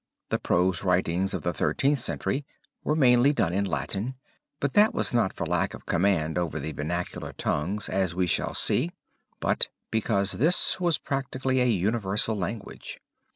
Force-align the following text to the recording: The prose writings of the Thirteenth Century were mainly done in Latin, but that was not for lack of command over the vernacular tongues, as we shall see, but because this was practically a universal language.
The 0.29 0.39
prose 0.39 0.81
writings 0.83 1.31
of 1.35 1.43
the 1.43 1.53
Thirteenth 1.53 1.99
Century 1.99 2.43
were 2.83 2.95
mainly 2.95 3.33
done 3.33 3.53
in 3.53 3.65
Latin, 3.65 4.15
but 4.59 4.73
that 4.73 4.95
was 4.95 5.13
not 5.13 5.31
for 5.31 5.45
lack 5.45 5.75
of 5.75 5.85
command 5.85 6.39
over 6.39 6.59
the 6.59 6.71
vernacular 6.71 7.33
tongues, 7.33 7.87
as 7.87 8.15
we 8.15 8.25
shall 8.25 8.55
see, 8.55 8.93
but 9.39 9.67
because 9.91 10.31
this 10.31 10.79
was 10.79 10.97
practically 10.97 11.59
a 11.61 11.65
universal 11.67 12.35
language. 12.35 12.99